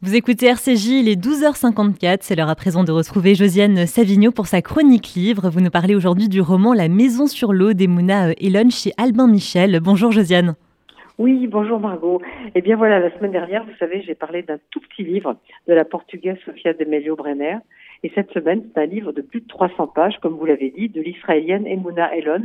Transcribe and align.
Vous 0.00 0.14
écoutez 0.14 0.46
RCJ, 0.46 0.90
il 0.90 1.08
est 1.08 1.20
12h54, 1.20 2.18
c'est 2.20 2.36
l'heure 2.36 2.48
à 2.48 2.54
présent 2.54 2.84
de 2.84 2.92
retrouver 2.92 3.34
Josiane 3.34 3.84
Savigno 3.84 4.30
pour 4.30 4.46
sa 4.46 4.62
chronique 4.62 5.14
livre. 5.16 5.50
Vous 5.50 5.60
nous 5.60 5.72
parlez 5.72 5.96
aujourd'hui 5.96 6.28
du 6.28 6.40
roman 6.40 6.72
La 6.72 6.86
maison 6.86 7.26
sur 7.26 7.52
l'eau 7.52 7.72
d'Emouna 7.72 8.30
Elon 8.40 8.70
chez 8.70 8.92
Albin 8.96 9.26
Michel. 9.26 9.80
Bonjour 9.80 10.12
Josiane. 10.12 10.54
Oui, 11.18 11.48
bonjour 11.48 11.80
Margot. 11.80 12.22
Eh 12.54 12.62
bien 12.62 12.76
voilà, 12.76 13.00
la 13.00 13.12
semaine 13.18 13.32
dernière, 13.32 13.64
vous 13.64 13.74
savez, 13.80 14.00
j'ai 14.02 14.14
parlé 14.14 14.42
d'un 14.42 14.58
tout 14.70 14.78
petit 14.78 15.02
livre 15.02 15.34
de 15.66 15.74
la 15.74 15.84
portugaise 15.84 16.38
Sofia 16.44 16.74
de 16.74 16.84
Melio 16.84 17.16
Brenner. 17.16 17.56
Et 18.04 18.12
cette 18.14 18.30
semaine, 18.30 18.62
c'est 18.72 18.80
un 18.80 18.86
livre 18.86 19.10
de 19.10 19.20
plus 19.20 19.40
de 19.40 19.48
300 19.48 19.88
pages, 19.88 20.20
comme 20.22 20.34
vous 20.34 20.46
l'avez 20.46 20.70
dit, 20.70 20.88
de 20.88 21.00
l'israélienne 21.00 21.66
Emouna 21.66 22.14
Elon, 22.16 22.44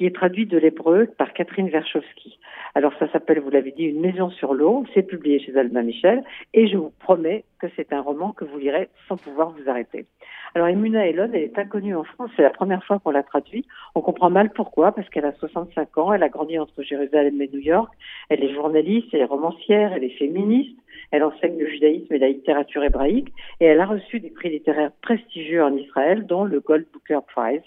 qui 0.00 0.06
est 0.06 0.14
traduit 0.14 0.46
de 0.46 0.56
l'hébreu 0.56 1.08
par 1.18 1.34
Catherine 1.34 1.68
Verchovski. 1.68 2.38
Alors 2.74 2.94
ça 2.98 3.06
s'appelle, 3.12 3.38
vous 3.38 3.50
l'avez 3.50 3.70
dit, 3.70 3.84
Une 3.84 4.00
maison 4.00 4.30
sur 4.30 4.54
l'eau, 4.54 4.86
c'est 4.94 5.02
publié 5.02 5.38
chez 5.40 5.54
Albin 5.54 5.82
Michel, 5.82 6.24
et 6.54 6.68
je 6.68 6.78
vous 6.78 6.90
promets 7.00 7.44
que 7.60 7.66
c'est 7.76 7.92
un 7.92 8.00
roman 8.00 8.32
que 8.32 8.46
vous 8.46 8.56
lirez 8.56 8.88
sans 9.08 9.18
pouvoir 9.18 9.50
vous 9.50 9.68
arrêter. 9.68 10.06
Alors 10.54 10.68
Emuna 10.68 11.06
Elon, 11.06 11.28
elle 11.34 11.42
est 11.42 11.58
inconnue 11.58 11.94
en 11.94 12.04
France, 12.04 12.30
c'est 12.34 12.42
la 12.42 12.48
première 12.48 12.82
fois 12.82 12.98
qu'on 12.98 13.10
l'a 13.10 13.22
traduit. 13.22 13.66
On 13.94 14.00
comprend 14.00 14.30
mal 14.30 14.48
pourquoi, 14.54 14.92
parce 14.92 15.06
qu'elle 15.10 15.26
a 15.26 15.34
65 15.34 15.98
ans, 15.98 16.14
elle 16.14 16.22
a 16.22 16.30
grandi 16.30 16.58
entre 16.58 16.82
Jérusalem 16.82 17.38
et 17.42 17.50
New 17.52 17.60
York, 17.60 17.92
elle 18.30 18.42
est 18.42 18.54
journaliste, 18.54 19.08
elle 19.12 19.20
est 19.20 19.24
romancière, 19.26 19.92
elle 19.92 20.04
est 20.04 20.16
féministe, 20.16 20.78
elle 21.10 21.24
enseigne 21.24 21.58
le 21.58 21.68
judaïsme 21.68 22.14
et 22.14 22.18
la 22.18 22.28
littérature 22.28 22.84
hébraïque, 22.84 23.34
et 23.60 23.66
elle 23.66 23.80
a 23.80 23.86
reçu 23.86 24.18
des 24.18 24.30
prix 24.30 24.48
littéraires 24.48 24.92
prestigieux 25.02 25.62
en 25.62 25.76
Israël, 25.76 26.24
dont 26.24 26.44
le 26.44 26.60
Gold 26.60 26.86
Booker 26.90 27.20
Prize. 27.26 27.60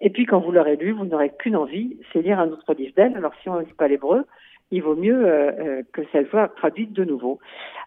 Et 0.00 0.10
puis, 0.10 0.26
quand 0.26 0.40
vous 0.40 0.52
l'aurez 0.52 0.76
lu, 0.76 0.92
vous 0.92 1.04
n'aurez 1.04 1.30
qu'une 1.30 1.56
envie, 1.56 1.98
c'est 2.12 2.22
lire 2.22 2.40
un 2.40 2.48
autre 2.48 2.74
livre 2.74 2.92
d'elle. 2.96 3.16
Alors, 3.16 3.32
si 3.42 3.48
on 3.48 3.56
ne 3.56 3.64
lit 3.64 3.72
pas 3.72 3.88
l'hébreu, 3.88 4.24
il 4.70 4.82
vaut 4.82 4.96
mieux 4.96 5.26
euh, 5.26 5.50
euh, 5.50 5.82
que 5.92 6.02
ça 6.12 6.24
soit 6.30 6.48
traduite 6.48 6.92
de 6.92 7.04
nouveau. 7.04 7.38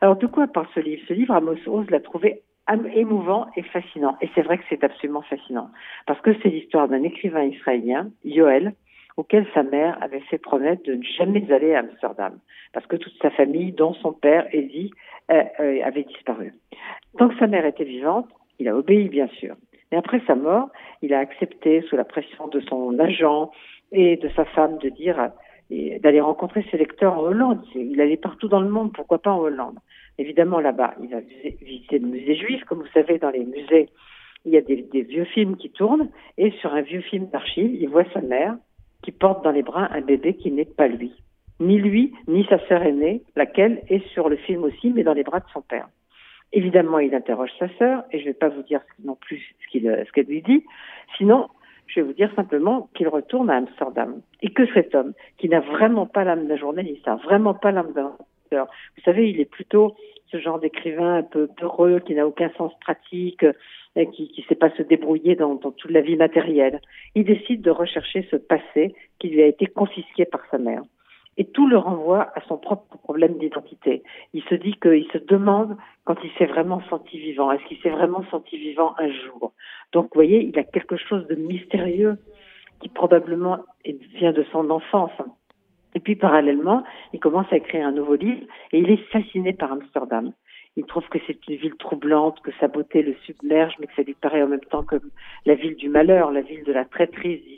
Alors, 0.02 0.16
de 0.16 0.28
quoi 0.28 0.48
parle 0.48 0.68
ce 0.76 0.80
livre? 0.80 1.02
Ce 1.08 1.14
livre, 1.14 1.34
Amos 1.34 1.58
Oz 1.68 1.90
l'a 1.90 2.00
trouvé 2.00 2.42
émouvant 2.96 3.48
et 3.56 3.64
fascinant. 3.64 4.18
Et 4.22 4.30
c'est 4.36 4.42
vrai 4.42 4.58
que 4.58 4.64
c'est 4.70 4.84
absolument 4.84 5.22
fascinant. 5.24 5.70
Parce 6.06 6.22
que 6.22 6.32
c'est 6.42 6.50
l'histoire 6.50 6.88
d'un 6.88 7.04
écrivain 7.04 7.44
israélien, 7.44 8.10
Yoel, 8.24 8.74
auquel 9.18 9.46
sa 9.54 9.64
mère 9.64 9.98
avait 10.02 10.22
fait 10.22 10.38
promettre 10.38 10.84
de 10.84 10.96
ne 10.96 11.04
jamais 11.04 11.52
aller 11.52 11.74
à 11.74 11.80
Amsterdam. 11.80 12.40
Parce 12.74 12.86
que 12.88 12.96
toute 12.96 13.14
sa 13.22 13.30
famille, 13.32 13.72
dont 13.72 13.94
son 13.96 14.14
père, 14.14 14.48
Eddie, 14.52 14.92
euh, 15.32 15.44
avait 15.84 16.04
disparu. 16.04 16.54
Tant 17.18 17.30
que 17.30 17.38
sa 17.38 17.48
mère 17.48 17.66
était 17.66 17.84
vivante, 17.84 18.28
il 18.60 18.68
a 18.68 18.76
obéi, 18.76 19.10
bien 19.10 19.28
sûr. 19.28 19.56
Mais 19.94 20.00
après 20.00 20.24
sa 20.26 20.34
mort, 20.34 20.70
il 21.04 21.14
a 21.14 21.20
accepté, 21.20 21.84
sous 21.84 21.96
la 21.96 22.04
pression 22.04 22.48
de 22.48 22.60
son 22.62 22.98
agent 22.98 23.52
et 23.92 24.18
de 24.18 24.28
sa 24.30 24.44
femme, 24.44 24.80
de 24.80 24.90
dire 24.90 25.30
d'aller 25.70 26.20
rencontrer 26.20 26.66
ses 26.72 26.78
lecteurs 26.78 27.20
en 27.20 27.22
Hollande. 27.22 27.62
Il 27.76 28.02
allait 28.02 28.18
partout 28.18 28.48
dans 28.48 28.60
le 28.60 28.70
monde, 28.70 28.92
pourquoi 28.92 29.20
pas 29.20 29.30
en 29.30 29.38
Hollande 29.38 29.78
Évidemment, 30.18 30.60
là-bas, 30.60 30.96
il 31.04 31.14
a 31.14 31.20
visité 31.20 32.00
le 32.00 32.08
musée 32.08 32.34
juif. 32.34 32.64
Comme 32.64 32.80
vous 32.80 32.92
savez, 32.92 33.20
dans 33.20 33.30
les 33.30 33.46
musées, 33.46 33.90
il 34.46 34.54
y 34.54 34.58
a 34.58 34.62
des, 34.62 34.82
des 34.82 35.04
vieux 35.04 35.26
films 35.26 35.58
qui 35.58 35.70
tournent. 35.70 36.10
Et 36.40 36.50
sur 36.60 36.74
un 36.74 36.82
vieux 36.82 37.02
film 37.02 37.28
d'archives, 37.28 37.76
il 37.80 37.88
voit 37.88 38.06
sa 38.16 38.22
mère 38.22 38.56
qui 39.04 39.12
porte 39.12 39.44
dans 39.44 39.52
les 39.52 39.62
bras 39.62 39.90
un 39.92 40.02
bébé 40.02 40.34
qui 40.34 40.52
n'est 40.52 40.66
pas 40.66 40.88
lui. 40.88 41.14
Ni 41.60 41.78
lui, 41.78 42.14
ni 42.28 42.46
sa 42.46 42.58
sœur 42.68 42.82
aînée, 42.82 43.22
laquelle 43.36 43.84
est 43.90 44.04
sur 44.08 44.28
le 44.28 44.38
film 44.38 44.64
aussi, 44.64 44.90
mais 44.90 45.04
dans 45.04 45.14
les 45.14 45.24
bras 45.24 45.40
de 45.40 45.50
son 45.54 45.62
père. 45.62 45.88
Évidemment, 46.54 47.00
il 47.00 47.16
interroge 47.16 47.50
sa 47.58 47.68
sœur, 47.80 48.04
et 48.12 48.20
je 48.20 48.24
ne 48.24 48.30
vais 48.30 48.36
pas 48.36 48.50
vous 48.50 48.62
dire 48.62 48.82
non 49.04 49.16
plus 49.16 49.42
ce 49.60 50.12
qu'elle 50.12 50.26
lui 50.26 50.44
dit. 50.44 50.64
Sinon, 51.18 51.50
je 51.88 52.00
vais 52.00 52.06
vous 52.06 52.14
dire 52.14 52.32
simplement 52.36 52.90
qu'il 52.94 53.08
retourne 53.08 53.50
à 53.50 53.58
Amsterdam. 53.58 54.22
Et 54.44 54.50
que 54.50 54.66
cet 54.74 54.94
homme, 54.94 55.14
qui 55.40 55.50
n'a 55.50 55.62
vraiment 55.62 56.06
pas 56.06 56.24
l'âme 56.24 56.48
d'un 56.48 56.56
journaliste, 56.56 57.08
n'a 57.08 57.16
vraiment 57.16 57.56
pas 57.56 57.72
l'âme 57.72 57.92
d'un 57.94 58.16
auteur, 58.46 58.68
vous 58.96 59.04
savez, 59.04 59.32
il 59.32 59.40
est 59.40 59.50
plutôt 59.50 59.96
ce 60.32 60.40
genre 60.40 60.60
d'écrivain 60.60 61.16
un 61.18 61.24
peu 61.24 61.48
peureux, 61.48 62.00
qui 62.00 62.14
n'a 62.14 62.28
aucun 62.28 62.52
sens 62.52 62.72
pratique, 62.80 63.46
qui 64.14 64.34
ne 64.38 64.44
sait 64.44 64.56
pas 64.56 64.70
se 64.72 64.84
débrouiller 64.84 65.36
dans, 65.36 65.56
dans 65.56 65.72
toute 65.72 65.92
la 65.92 66.02
vie 66.02 66.16
matérielle. 66.16 66.82
Il 67.16 67.26
décide 67.26 67.62
de 67.62 67.72
rechercher 67.72 68.28
ce 68.30 68.36
passé 68.36 68.96
qui 69.20 69.30
lui 69.30 69.42
a 69.42 69.48
été 69.48 69.66
confisqué 69.66 70.26
par 70.26 70.42
sa 70.52 70.60
mère 70.60 70.84
et 71.38 71.46
tout 71.46 71.68
le 71.68 71.78
renvoie 71.78 72.32
à 72.36 72.42
son 72.48 72.58
propre 72.58 72.98
problème 72.98 73.38
d'identité. 73.38 74.04
Il 74.34 74.44
se 74.44 74.56
dit 74.56 74.76
qu'il 74.82 75.08
se 75.12 75.18
demande 75.18 75.78
quand 76.06 76.16
il 76.24 76.32
s'est 76.38 76.46
vraiment 76.46 76.82
senti 76.90 77.18
vivant. 77.18 77.52
Est-ce 77.52 77.64
qu'il 77.66 77.80
s'est 77.80 77.90
vraiment 77.90 78.24
senti 78.30 78.58
vivant 78.58 78.94
un 78.98 79.10
jour? 79.10 79.54
Donc, 79.92 80.06
vous 80.06 80.16
voyez, 80.16 80.44
il 80.44 80.58
a 80.60 80.64
quelque 80.64 80.98
chose 80.98 81.28
de 81.28 81.36
mystérieux 81.36 82.18
qui 82.82 82.90
probablement 82.90 83.60
vient 84.16 84.34
de 84.34 84.44
son 84.52 84.70
enfance. 84.70 85.12
Et 85.96 86.00
puis, 86.00 86.16
parallèlement, 86.16 86.84
il 87.14 87.20
commence 87.20 87.52
à 87.52 87.58
écrire 87.58 87.88
un 87.88 87.92
nouveau 87.92 88.16
livre 88.16 88.46
et 88.72 88.80
il 88.80 88.90
est 88.90 89.04
fasciné 89.12 89.54
par 89.54 89.72
Amsterdam. 89.72 90.34
Il 90.76 90.86
trouve 90.86 91.08
que 91.10 91.20
c'est 91.28 91.48
une 91.48 91.56
ville 91.56 91.76
troublante, 91.76 92.40
que 92.42 92.52
sa 92.60 92.68
beauté 92.68 93.04
le 93.04 93.16
submerge, 93.26 93.76
mais 93.80 93.86
que 93.86 93.94
ça 93.96 94.02
lui 94.02 94.16
paraît 94.16 94.42
en 94.42 94.48
même 94.48 94.60
temps 94.72 94.84
comme 94.84 95.12
la 95.46 95.54
ville 95.54 95.76
du 95.76 95.88
malheur, 95.88 96.32
la 96.32 96.42
ville 96.42 96.64
de 96.64 96.74
la 96.74 96.86
traîtrise. 96.86 97.53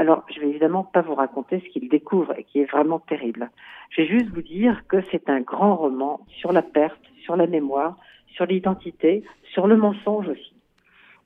Alors, 0.00 0.24
je 0.34 0.40
vais 0.40 0.48
évidemment 0.48 0.82
pas 0.82 1.02
vous 1.02 1.14
raconter 1.14 1.60
ce 1.60 1.68
qu'il 1.68 1.90
découvre 1.90 2.32
et 2.38 2.44
qui 2.44 2.60
est 2.60 2.70
vraiment 2.70 3.00
terrible. 3.00 3.50
Je 3.90 4.00
vais 4.00 4.08
juste 4.08 4.30
vous 4.30 4.40
dire 4.40 4.84
que 4.88 4.96
c'est 5.10 5.28
un 5.28 5.42
grand 5.42 5.76
roman 5.76 6.20
sur 6.38 6.52
la 6.52 6.62
perte, 6.62 7.02
sur 7.22 7.36
la 7.36 7.46
mémoire, 7.46 7.98
sur 8.28 8.46
l'identité, 8.46 9.22
sur 9.52 9.66
le 9.66 9.76
mensonge 9.76 10.26
aussi. 10.26 10.54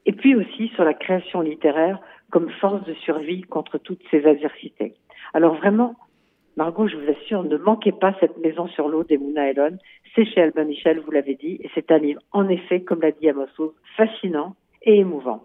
Et 0.06 0.12
puis 0.12 0.34
aussi 0.34 0.72
sur 0.74 0.82
la 0.82 0.92
création 0.92 1.40
littéraire 1.40 2.00
comme 2.32 2.50
force 2.50 2.82
de 2.82 2.94
survie 2.94 3.42
contre 3.42 3.78
toutes 3.78 4.02
ces 4.10 4.26
adversités. 4.26 4.94
Alors 5.34 5.54
vraiment, 5.54 5.94
Margot, 6.56 6.88
je 6.88 6.96
vous 6.96 7.08
assure, 7.08 7.44
ne 7.44 7.56
manquez 7.56 7.92
pas 7.92 8.16
cette 8.18 8.38
maison 8.38 8.66
sur 8.66 8.88
l'eau 8.88 9.04
des 9.04 9.18
Mouna 9.18 9.50
Elon. 9.50 9.78
C'est 10.16 10.24
chez 10.24 10.42
Albin 10.42 10.64
Michel, 10.64 10.98
vous 10.98 11.12
l'avez 11.12 11.36
dit, 11.36 11.60
et 11.62 11.70
c'est 11.76 11.92
un 11.92 11.98
livre, 11.98 12.20
en 12.32 12.48
effet, 12.48 12.82
comme 12.82 13.02
l'a 13.02 13.12
dit 13.12 13.28
Amos 13.28 13.46
fascinant 13.96 14.56
et 14.82 14.96
émouvant. 14.96 15.44